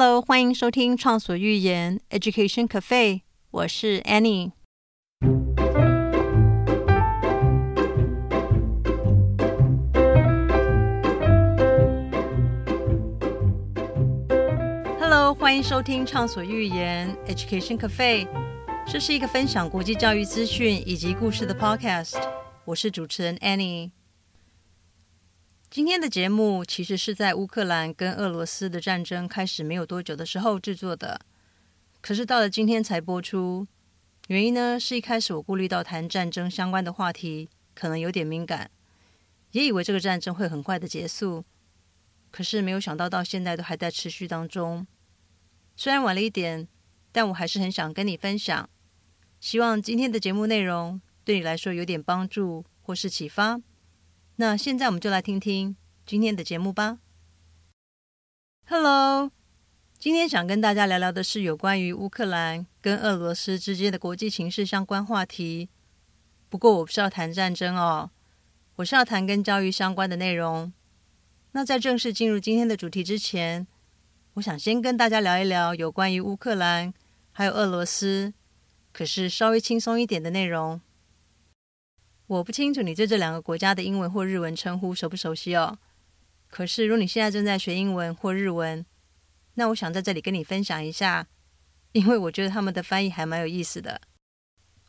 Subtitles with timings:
[0.00, 3.14] Hello，欢迎收听《畅所欲言 Education Cafe》，
[3.50, 4.52] 我是 Annie。
[15.00, 18.24] Hello，欢迎收听《畅所欲言 Education Cafe》，
[18.86, 22.22] 这是一个分享国际教育资讯以及故事的 Podcast。
[22.64, 23.90] 我是主持人 Annie。
[25.70, 31.20] 今天的节目其实是在乌克兰跟俄罗斯的战争开始没有多久的时候制作的，
[32.00, 33.66] 可是到了今天才播出。
[34.28, 38.70] 原因呢，是一开始我顾虑到谈战争相关的话题可能有点敏感，
[39.52, 41.44] 也以为这个战争会很快的结束，
[42.30, 44.86] 可是没有想到到现在都还在持续当中。
[45.76, 46.66] 虽然晚了一点，
[47.12, 48.68] 但我还是很想跟你分享。
[49.38, 53.60] 希望今天的节目内容对你来说有点帮助或是启发。
[54.40, 55.74] 那现在我们就来听听
[56.06, 57.00] 今天的节目吧。
[58.68, 59.32] Hello，
[59.98, 65.68] 今天想跟大家聊聊的是有关于乌克兰跟俄罗斯之间的国际情势相关话题。
[66.48, 68.12] 不过我不是要谈战争哦，
[68.76, 70.72] 我是要谈跟教育相关的内容。
[71.50, 73.66] 那在正式进入今天的主题之前，
[74.34, 76.94] 我想先跟大家聊一聊有关于乌克兰
[77.32, 78.32] 还有俄罗斯，
[78.92, 80.80] 可是稍微轻松一点的内容。
[82.28, 85.78] 我不清楚你对这两个国家的英文或日文称呼熟不熟悉哦。
[86.48, 88.84] 可是如果你现在正在学英文或日文，
[89.54, 91.26] 那我想在这里跟你分享一下，
[91.92, 94.00] 因为我觉得他们的翻译还蛮有意思的。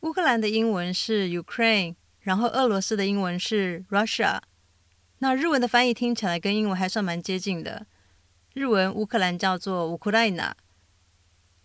[0.00, 4.40] 乌克兰的英文是 Ukraine，然后俄罗斯的英文是 Russia。
[5.18, 7.86] 那日文的翻译听起来跟英文还算蛮接近的。
[8.52, 10.54] 日文乌克兰叫做乌克兰娜，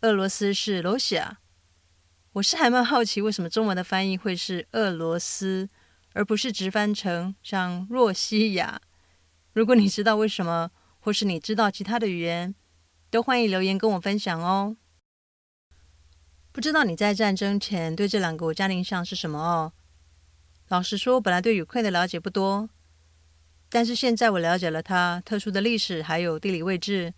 [0.02, 1.38] 俄罗斯是 Russia。
[2.38, 5.68] 我是还蛮好奇，为什么中文的翻译会是俄罗斯，
[6.14, 8.80] 而不是直翻成像若西亚？
[9.54, 12.54] 如果你知道为什么，或是你知道其他的语言，
[13.10, 14.78] 都欢迎留言跟我分享哦。
[16.52, 19.74] 不知道你在战争前对这两个国家的印象是什么哦？
[20.68, 22.70] 老实说，本来对乌克兰的了解不多，
[23.68, 27.16] 但是现在我了解了它特殊的历史，还有地理位置，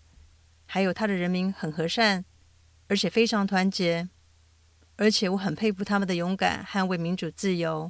[0.65, 2.23] 还有它的人民很和善，
[2.87, 4.07] 而且非常团结。
[4.99, 7.89] 而且我很佩服他们的勇敢，捍卫民主自由。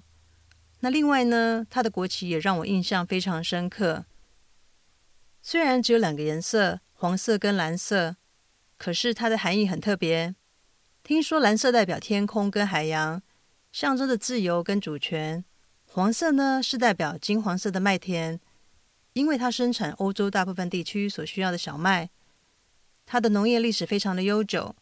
[0.81, 4.06] 那另外呢，它的国旗也让我印象非常深刻。
[5.42, 8.16] 虽然只有两个颜色，黄色跟蓝色，
[8.78, 10.36] 可是它的含义很特别。
[11.02, 13.24] 听说蓝色代表天空跟海洋，
[13.72, 15.44] 象征着自由跟主权；
[15.88, 18.40] 黄色呢是代表金黄色的麦田，
[19.14, 22.12] 因为它生产欧洲大部分地区所需要的小麦。
[23.08, 24.76] 它的农业历史非常的悠久。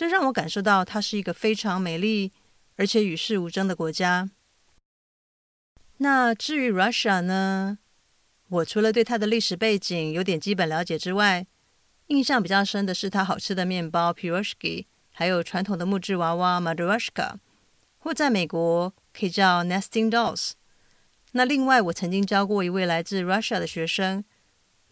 [0.00, 2.32] 这让我感受到它是一个非常美丽
[2.76, 4.30] 而且与世无争的国家。
[5.98, 7.76] 那至于 Russia 呢？
[8.48, 11.46] 我除了对它的历史背景有点基本了解之外，
[12.06, 17.34] 印象比较深的是它好吃的面包 p i r o s k i 还有传统的木质娃娃 Matryoshka，
[17.98, 20.52] 或在美国可以叫 Nesting Dolls。
[21.32, 24.24] 那另外，我曾经教过一位来自 Russia 的学生，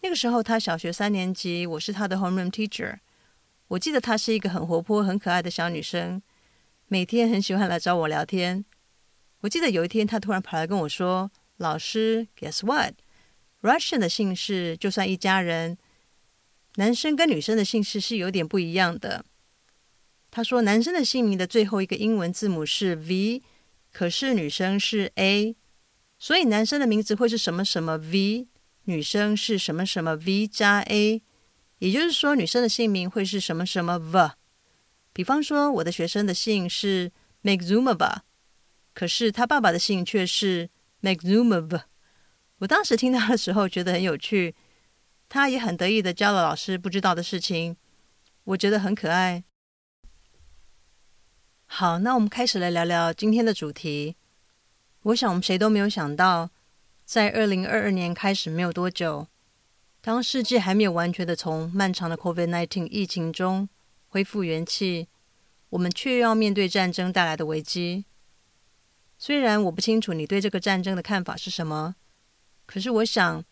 [0.01, 2.99] 那个时候他小学三年级，我是他的 homeroom teacher。
[3.69, 6.21] 我记得她是一个很活泼、很可爱的小女生，
[6.87, 8.65] 每天很喜欢来找我聊天。
[9.41, 15.77] 我记得有一天，她突然跑来跟我说：“老师，Guess what？Russian 的姓氏就算一家人，
[16.75, 19.23] 男生跟女生的姓氏是有点不一样的。”
[20.31, 23.43] 她说：“男生的姓名的最后一个英文字母是 V，
[23.93, 25.55] 可是女生是 A，
[26.17, 28.47] 所以男生的名字会是什么什么 V，
[28.85, 31.21] 女生是什么什么 V 加 A。”
[31.79, 34.31] 也就是说，女生的姓名会是什么什么 v？
[35.11, 37.11] 比方说，我的学生的姓是
[37.43, 38.19] Magzumova，
[38.93, 40.69] 可是他爸爸的姓却是
[41.01, 41.81] Magzumov。
[42.59, 44.55] 我当时听到的时候觉得很有趣，
[45.29, 47.77] 他也很得意的教了老师不知道的事情，
[48.43, 49.43] 我觉得很可爱。
[51.65, 54.17] 好，那我们开始来聊聊今天的主题。
[55.03, 56.49] 我想我们谁都没有想到，
[57.05, 59.27] 在二零二二年开始没有多久。
[60.09, 63.69] 当世界还没有完全的从漫长的 COVID-19 疫情中
[64.07, 65.07] 恢复元气，
[65.69, 68.05] 我们却要面对战争带来的危机。
[69.19, 71.93] 虽然我不清楚你对这个战争的看法是什么，
[72.65, 73.43] 可是我想，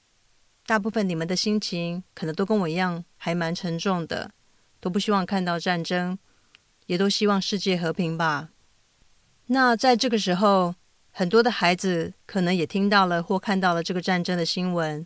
[0.65, 4.31] 大部分你们的心情可能都跟我一样，还蛮沉重的，
[4.79, 6.17] 都不希望看到战争，
[6.87, 8.49] 也都希望世界和平吧。
[9.45, 10.73] 那在这个时候，
[11.11, 15.05] 很多的孩子可能也听到了或看到了这个战争的新闻。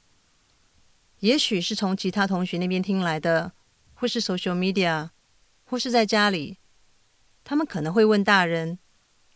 [1.22, 3.54] 也许是从其他同学那边听来的，
[3.94, 5.10] 或是 social media，
[5.64, 6.58] 或是在家里，
[7.44, 8.80] 他们可能会问大人：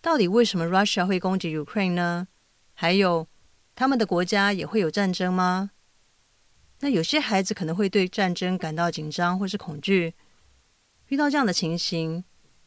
[0.01, 2.27] 到底为什么 Russia 会攻击 Ukraine 呢？
[2.73, 3.27] 还有，
[3.75, 5.71] 他们的国家也会有战争吗？
[6.79, 10.13] 那有些孩子可能会对战争感到紧张或是恐惧。
[11.09, 12.23] 遇到这样的情形，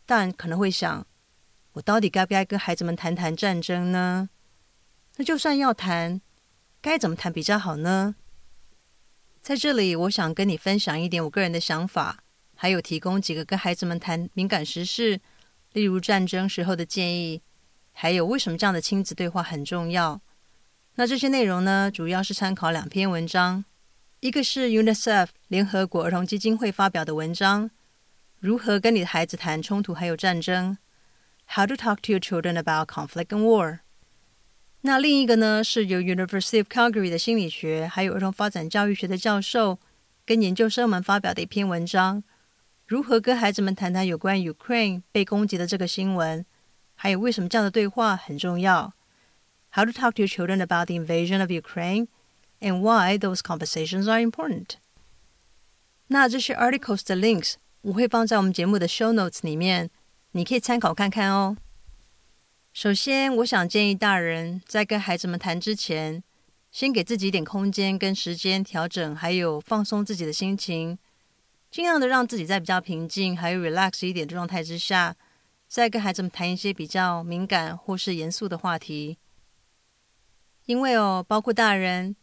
[0.07, 1.05] 大人可能会想：
[1.73, 4.31] 我到底该不该跟孩子们谈谈战争呢？
[5.17, 6.21] 那就算要谈，
[6.81, 8.15] 该怎么谈比较好呢？
[9.49, 12.19] 在这里，我想跟你分享一点我个人的想法，
[12.55, 15.19] 还有提供几个跟孩子们谈敏感时事，
[15.73, 17.41] 例如战争时候的建议，
[17.93, 20.21] 还有为什么这样的亲子对话很重要。
[20.97, 23.65] 那这些内容呢，主要是参考两篇文章，
[24.21, 27.71] 一个是 UNICEF 联合国儿童基金会发表的文章。
[28.41, 30.77] 如何跟你的孩子谈冲突还有战争
[31.47, 33.79] ？How to talk to your children about conflict and war？
[34.82, 39.80] 那另一个呢，是由 University of Calgary 的心理学还有儿童发展教育学的教授
[40.26, 42.24] 跟研究生们发表的一篇文章。
[42.86, 46.46] 如何跟孩子们谈谈有关 Ukraine 被攻击的这个新闻，
[46.96, 48.94] 还有为什么这样的对话很重要？
[49.72, 52.08] How to talk to your children about the invasion of Ukraine
[52.60, 54.76] and why those conversations are important？
[56.08, 57.56] 那这些 articles 的 links。
[57.84, 59.90] 我会放在我们节目的 show notes 里面，
[60.32, 61.58] 你可以参考看看哦。
[62.81, 66.23] 首先，我想建议大人在跟孩子们谈之前，
[66.71, 70.97] 先给自己一点空间跟时间调整，还有放松自己的心情，
[71.73, 75.17] 尽量的让自己在比较平静还有 relax 一点的状态之下，
[75.67, 79.19] 再跟孩子们谈一些比较敏感或是严肃的话题。
[80.67, 82.15] 因为哦，包括大人，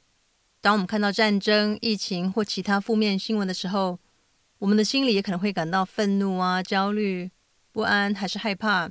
[0.61, 3.99] 当我们看到战争、疫情或其他负面新闻的时候，
[4.59, 7.29] 我们的心里也可能会感到愤怒啊、焦虑、
[7.73, 8.89] 不安，还是害怕。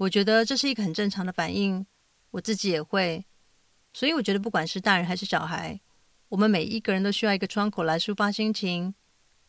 [0.00, 1.84] 我觉得这是一个很正常的反应，
[2.30, 3.22] 我自己也会。
[3.92, 5.78] 所以我觉得，不管是大人还是小孩，
[6.30, 8.94] 我们每一个人都需要一个窗口来抒发心情、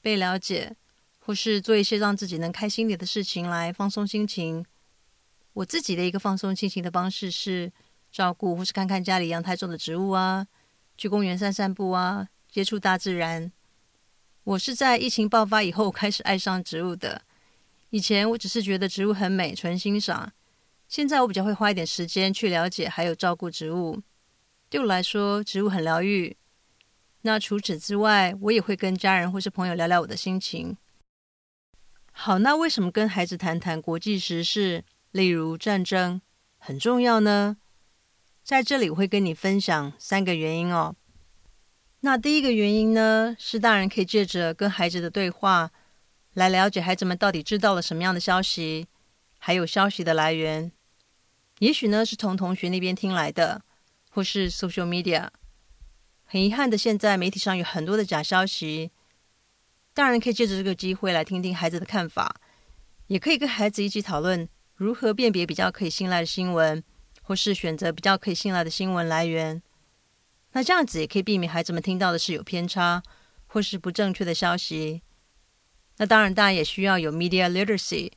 [0.01, 0.75] 被了解，
[1.19, 4.65] 或是做一些让自己能开心点的事情来放松心情。
[5.53, 7.71] 我自己的一个放松心情的方式是
[8.11, 10.45] 照顾或是看看家里阳台种的植物啊，
[10.97, 13.49] 去公园散散步啊，接触大自然。
[14.43, 17.21] 我是在疫情爆发以后 开始爱上植物的。
[17.91, 20.33] 以前我只是觉得植物很美，纯欣赏。
[20.91, 24.01] 现在我比较会花一点时间去了解，还有照顾植物。
[24.69, 26.35] 对我来说，植物很疗愈。
[27.21, 30.75] 那除此之外，我也会跟家人或是朋友聊聊我的心情。
[32.11, 36.21] 好，那为什么跟孩子谈谈国际时事，例如战争，
[36.57, 37.55] 很重要呢？
[38.43, 40.97] 在这里我会跟你分享三个原因哦。
[42.01, 45.71] 那第一个原因呢，是大人可以借着跟孩子的对话，
[46.33, 48.87] 来了解孩子们到底知道了什么样的消息，
[49.37, 50.69] 还有消息的来源。
[51.61, 53.61] 也许呢是从同学那边听来的，
[54.09, 55.29] 或是 social media。
[56.25, 58.89] 很遗憾的，现在媒体上有很多的假消息。
[59.93, 62.35] 大人可以借着这个机会来听听孩子的看法，
[63.05, 66.83] 也可以跟孩子一起讨论如何辨别比较可以信赖的新闻，
[67.21, 69.61] 或是选择比较可以信赖的新闻来源。
[70.53, 73.03] 那这样子也可以避免孩子们听到的是有偏差
[73.45, 75.03] 或是不正确的消息。
[75.97, 78.11] 那当然，大家也需要有 media literacy，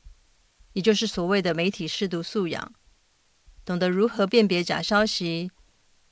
[0.73, 2.73] 也就是所谓的媒体适度素养，
[3.65, 5.49] 懂得如何辨别假消息，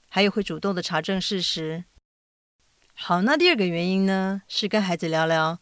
[0.09, 1.85] 还有会主动的查证事实。
[2.95, 5.59] 好，那第二个原因呢，是跟孩子聊聊，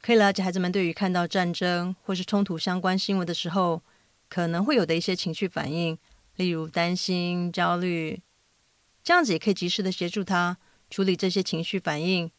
[0.00, 3.82] 可以了解孩子们对于看到战争或是冲突相关新闻的时候，
[4.28, 5.98] 可能会有的一些情绪反应，
[6.36, 8.22] 例如担心、焦虑。
[9.02, 10.58] 这样子也可以及时的协助他
[10.88, 12.30] 处理这些情绪反应。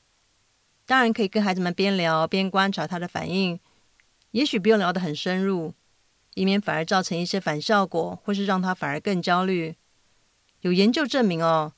[0.85, 3.59] 当然，可以跟孩子们边聊边观察他的反应，
[4.31, 5.73] 也许不用聊得很深入，
[6.37, 9.75] 以免反而造成一些反效果，或是让他反而更焦虑。
[10.61, 11.73] 有研究证明哦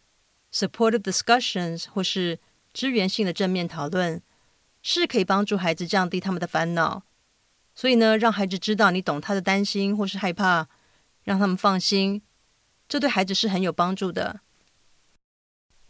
[0.54, 2.40] ，supportive discussions 或是
[2.74, 4.22] 支援性的正面讨论，
[4.82, 7.04] 是可以帮助孩子降低他们的烦恼。
[7.74, 10.68] 所以呢，让孩子知道你懂他的担心或是害怕，
[11.24, 12.22] 让他们放心，
[12.90, 14.42] 这对孩子是很有帮助的。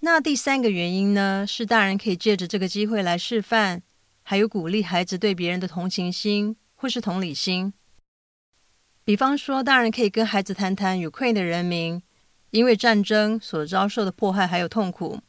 [0.01, 3.81] 那第三个原因呢，是大人可以借着这个机会来示范，
[4.21, 7.73] 还有鼓励孩子对别人的同情心或是同理心。
[9.09, 11.99] 比方说，大人可以跟孩子谈谈 Ukraine 的人民
[12.51, 15.19] 因为战争所遭受的迫害还有痛苦，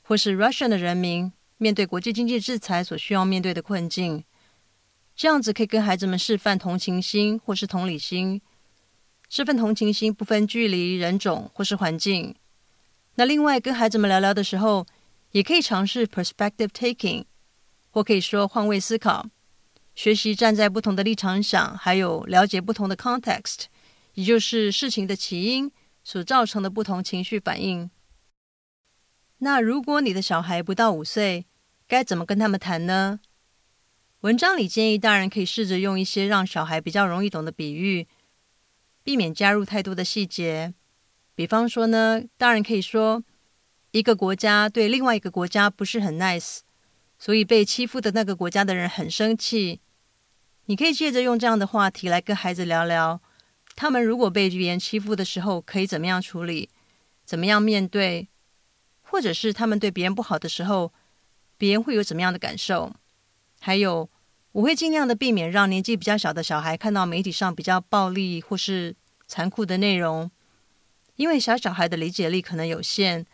[0.00, 4.24] 或是 Russian 的人民面对国际经济制裁所需要面对的困境。
[5.14, 8.40] 这样子可以跟孩子们示范同情心或是同理心。
[9.28, 12.34] 这份同情心不分距离、人种或是环境。
[13.16, 14.86] 那另外跟孩子们聊聊的时候，
[15.32, 17.24] 也可以尝试 perspective taking，
[17.90, 19.26] 或可以说换位思考，
[19.94, 23.64] 学习站在不同的立场想，还有了解不同的 context，
[24.14, 25.70] 也就是事情的起因
[26.02, 27.90] 所造成的不同情绪反应。
[29.38, 31.46] 那如果你的小孩不到五岁，
[31.86, 33.20] 该怎么跟他们谈呢？
[34.20, 38.06] 文章里建议大人可以试着用一些让小孩比较容易懂的比喻，
[39.02, 40.74] 避免加入太多的细节。
[41.34, 43.24] 比方说呢，大人可以说
[43.92, 46.58] 一个国家对另外一个国家不是很 nice，
[47.20, 49.80] 所以被欺负的那个国家的人很生气。
[50.64, 53.20] 你可以借着用这样的话题来跟孩子聊聊，
[53.76, 56.70] 他们如果被别人欺负的时候可以怎么样处理，
[57.26, 58.28] 怎么样面对，
[59.02, 60.92] 或者是他们对别人不好的时候，
[61.58, 62.94] 别人会有怎么样的感受。
[63.60, 64.08] 还有，
[64.52, 68.96] 我会尽量的避免让年纪比较小的小孩看到媒体上比较暴力或是
[69.26, 70.30] 残酷的内容，
[71.16, 73.26] 因为小小孩的理解力可能有限。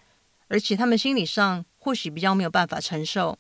[0.49, 3.39] 而且他们心理上或许比较没有办法承受。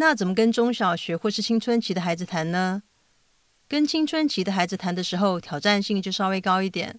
[0.00, 2.82] 那怎么跟中小学或是青春期的孩子谈呢？
[3.68, 6.98] 跟青春期的孩子谈的时候，挑战性就稍微高一点。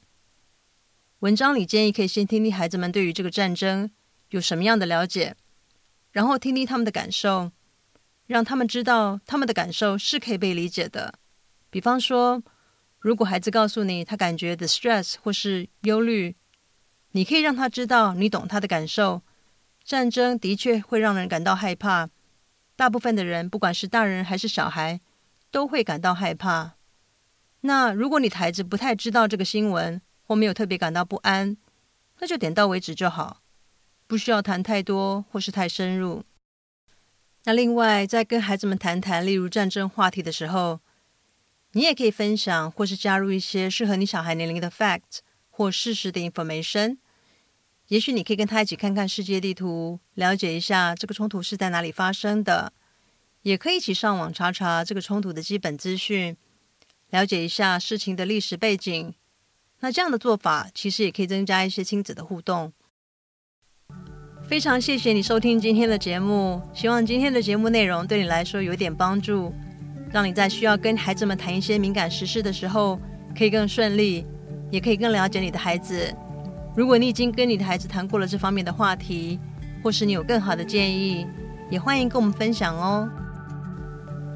[1.21, 3.89] 文章里建议可以先听听孩子们对于这个战争
[4.29, 5.35] 有什么样的了解，
[6.11, 7.51] 然后听听他们的感受，
[8.27, 11.15] 让他们知道他们的感受是可以被理解的。
[11.71, 12.43] 比方说，
[12.99, 16.35] 如果孩子告诉你他感觉的 stress 或是忧虑。
[17.13, 19.23] 你可以让他知道你懂他的感受。
[19.83, 22.07] 战争的确会让人感到害怕，
[22.81, 24.99] 大部分的人，不管是大人还是小孩，
[25.51, 26.77] 都会感到害怕。
[27.59, 31.55] 那如果你的孩子不太知道这个新闻，或没有特别感到不安，
[32.17, 33.43] 那就点到为止就好，
[34.07, 36.23] 不需要谈太多或是太深入。
[37.43, 40.79] 那另外，在跟孩子们谈谈例如战争话题的时候，
[41.73, 45.19] 你也可以分享或是加入一些适合你小孩年龄的 fact。
[45.51, 46.97] 或事实的 information，
[47.91, 52.71] 也许你可以跟他一起看看世界地图，了解一下这个冲突是在哪里发生的，
[53.41, 56.37] 也可以一起上网查查这个冲突的基本资讯，
[57.09, 59.13] 了解一下事情的历史背景。
[59.81, 62.71] 那这样的做法其实也可以增加一些亲子的互动。
[64.47, 69.53] 非常谢谢你收听今天的节目，希望今天的节目内容对你来说有点帮助，
[70.13, 72.97] 让你在需要跟孩子们谈一些敏感时事的时候，
[73.37, 74.25] 可以更顺利。
[74.71, 76.15] 也可以更了解你的孩子。
[76.73, 79.37] 如果你已经跟你的孩子谈过了这方面的话题，
[79.83, 81.27] 或是你有更好的建议，
[81.69, 83.09] 也欢迎跟我们分享哦。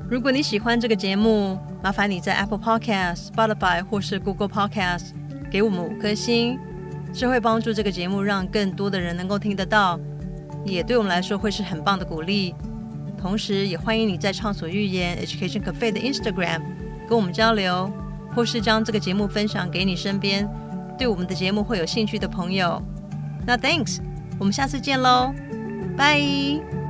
[0.10, 5.12] 如果你喜欢这个节目，麻烦你在 Apple Podcast、Spotify 或是 Google Podcast
[5.50, 6.60] 给我们五颗星，
[7.14, 9.98] 这会帮助这个节目让更多的人能够听得到，
[10.66, 12.54] 也对我们来说会是很棒的鼓励。
[13.18, 16.62] 同时，也欢迎你在畅所欲言 Education Cafe 的 Instagram
[17.08, 17.90] 跟我们交流。
[18.36, 20.46] 或是将这个节目分享给你身边
[20.98, 22.82] 对我们的节目会有兴趣的朋友。
[23.46, 24.00] 那 Thanks，
[24.40, 25.34] 我们下次见喽，
[25.98, 26.85] 拜。